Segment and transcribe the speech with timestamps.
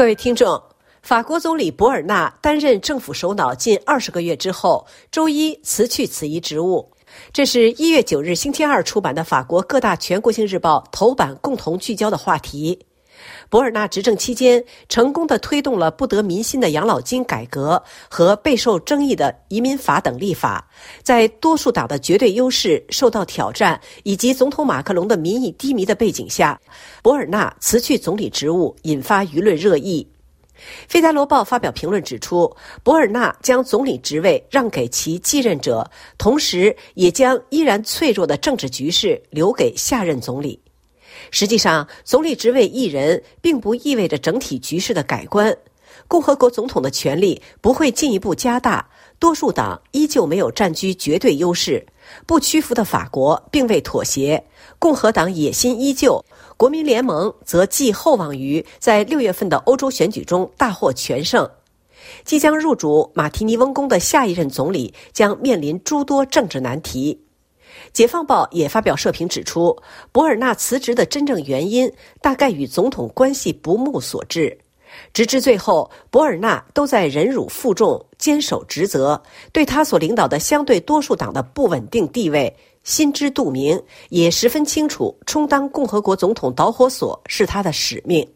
[0.00, 0.62] 各位听众，
[1.02, 6.90] 法国总理博尔纳担任政府首脑近二十个月之后，周一辞去此一职务。
[7.34, 12.86] 这是一月九日星期二出版的法国各大全国性日报头版共同聚焦的话题。
[13.50, 20.64] 博尔纳执政期间，成功的推动了不得民心的养老金改革和备受争议的移民法等立法，
[21.02, 26.58] 在多数党的绝对优势受到挑战以及总统马克龙的民意低迷的背景下，
[27.02, 30.06] 博尔纳辞去总理职务，引发舆论热议。
[30.86, 32.54] 《费加罗报》发表评论指出，
[32.84, 40.60] 博尔纳将总理职位让给其继任者，同时也将依然脆弱的政治局势留给下任总理。
[41.30, 45.56] 实际上，总理职位一人并不意味着整体局势的改观。
[46.08, 48.88] 共和国总统的权力不会进一步加大，
[49.18, 51.86] 多数党依旧没有占据绝对优势。
[52.26, 54.44] 不屈服的法国并未妥协，
[54.78, 56.24] 共和党野心依旧，
[56.56, 61.48] 国民联盟则寄厚望于在六月份的欧洲选举中大获全胜。
[62.24, 67.20] 即将入主马提尼翁宫的下一任总理将面临诸多政治难题。
[67.92, 69.76] 解放报也发表社评指出，
[70.12, 74.58] 博尔纳辞职的真正原因大概与总统关系不睦所致。
[75.12, 88.28] 直至最后，博尔纳都在忍辱负重、坚守职责，对他所领导的相对多数党的不稳定地位心知肚明，也十分清楚，充当共和国总统导火索是他的使命。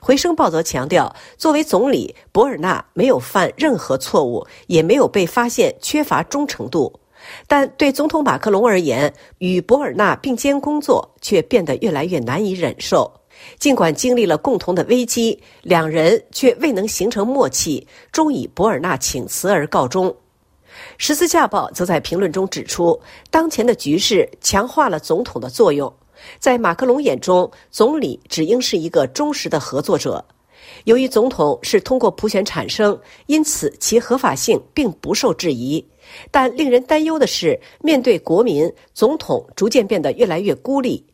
[0.00, 6.99] 回声报则强调，作为总理，博尔纳没有犯任何错误，也没有被发现缺乏忠诚度。
[7.46, 13.10] 但对总统马克龙而言，与博尔纳并肩工作却变得越来越难以忍受。
[13.58, 20.14] 尽管经历了共同的危机，两人却未能形成默契，终以博尔纳请辞而告终。
[20.98, 25.92] 十字架报则在评论中指出，当前的局势强化了总统的作用。
[26.38, 30.22] 在马克龙眼中，总理只应是一个忠实的合作者。
[30.84, 35.84] 由于总统是通过普选产生，因此其合法性并不受质疑。
[36.30, 41.04] 但令人担忧的是，面对国民，总统逐渐变得越来越孤立。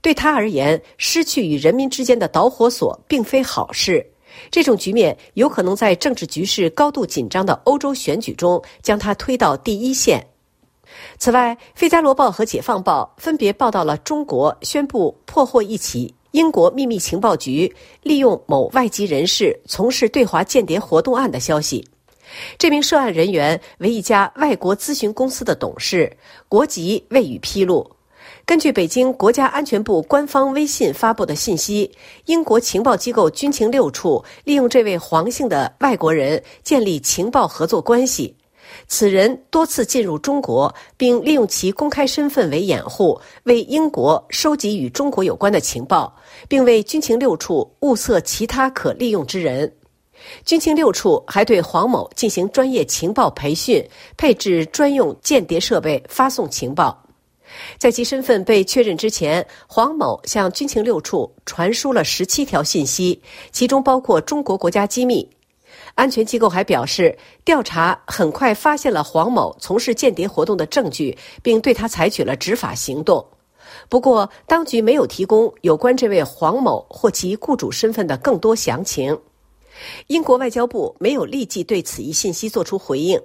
[0.00, 4.04] 对他而言，失去与人民之间的导火索并非好事。
[4.50, 10.26] 这种局面有可能在政治局势高度紧张的欧洲选举中将他推到第一线。
[11.18, 17.72] 此外，《费加罗报》和《解放报》分别报道了中国宣布破获一起英国秘密情报局
[18.02, 21.86] 利用某外籍人士从事对华间谍活动案的消息。
[22.58, 26.10] 这名涉案人员为一家外国咨询公司的董事，
[26.48, 27.88] 国籍未予披露。
[28.46, 31.90] 根据北京国家安全部官方微信发布的信息，
[32.24, 38.34] 英国情报机构军情六处利用这位黄姓的外国人建立情报合作关系。
[38.86, 46.14] 此人多次进入中国，并利用其公开身份为掩护，为英国收集与中国有关的情报，
[46.48, 49.72] 并为军情六处物色其他可利用之人。
[50.44, 53.84] 军情六处还对黄某进行专业情报培训，
[54.16, 56.96] 配置专用间谍设备，发送情报。
[57.76, 65.28] 在其身份被确认之前，黄某向军情六处传输了十七条信息，其中包括中国国家机密。
[65.94, 73.24] 安全机构还表示，调查很快发现了黄某从事间谍活动的证据，并对他采取了执法行动。
[73.88, 79.18] 不过，当局没有提供有关这位黄某或其雇主身份的更多详情。
[80.08, 83.20] 英国外交部没有立即对此一信息作出回应。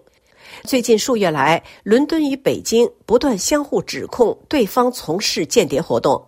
[0.64, 6.27] 最近数月来，伦敦与北京不断相互指控对方从事间谍活动。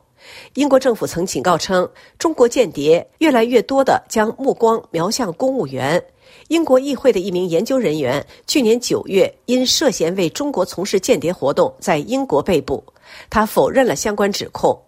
[0.54, 6.04] 英国政府曾警告称，中国间谍越来越多地将目光瞄向公务员。
[6.50, 12.84] 英国议会的一名研究人员去年九月因涉嫌为中国从事间谍活动在英国被捕，
[13.30, 14.80] 他否认了相关指控。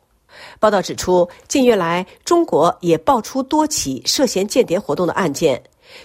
[0.59, 5.61] 报道指出，近月来，中国也爆出多起涉嫌间谍活动的案件。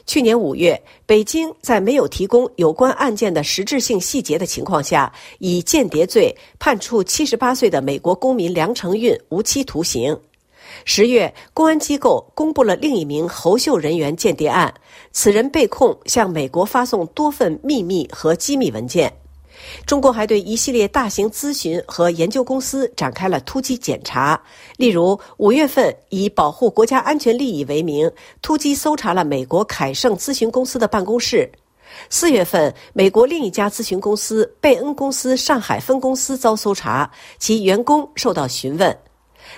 [0.07, 10.19] 去年五月，北京在没有提供有关案件的实质性细节的情况下，以间谍罪判处七十八岁的美国公民梁成运无期徒刑。
[10.85, 14.73] 十月，公安机构公布了另一名侯秀人员间谍案，
[15.13, 19.13] 此人被控向美国发送多份秘密和机密文件。
[19.87, 24.41] 中国还对一系列大型咨询和研究公司展开了突击检查，
[24.77, 28.11] 例如五月份以保护国家安全利益为名，
[28.43, 31.49] 突击搜查了美国凯盛咨询公司的办公室；
[32.11, 38.93] 四月份，美国另一家咨询公司贝恩公司上海分公司遭搜查，其员工受到询问；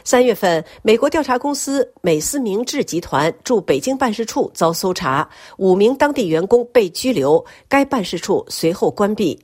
[0.04, 9.38] 三月份，美国调查公司美思明智集团驻北京办事处遭搜查，五名当地员工被拘留，该办事处随后关闭。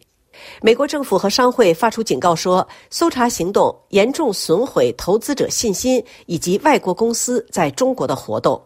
[0.60, 8.60] 美国政府和商会发出警告说，搜查行动严重损毁投资者信心以及外国公司在中国的活动。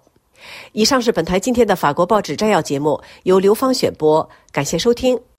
[0.72, 5.37] 以上是本台今天的法国报纸摘要节目，由刘芳选播，感谢收听。